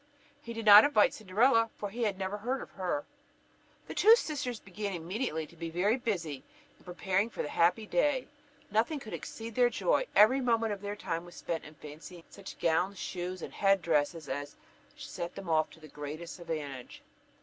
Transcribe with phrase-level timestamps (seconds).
[0.41, 3.05] He did not invite Cinderella, for he had never seen or heard of her.
[3.85, 6.43] The two sisters began immediately to be very busy
[6.79, 8.27] in preparing for the happy day.
[8.71, 10.07] Nothing could exceed their joy.
[10.15, 14.27] Every moment of their time was spent in fancying such gowns, shoes, and head dresses
[14.27, 14.55] as
[14.89, 17.03] would set them off to the greatest advantage.